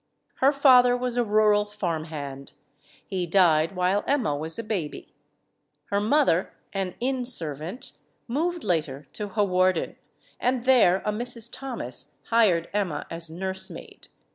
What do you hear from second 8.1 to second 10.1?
moved later to Hawarden;